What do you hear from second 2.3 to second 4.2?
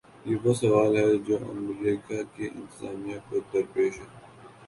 کی انتظامیہ کو درپیش ہے۔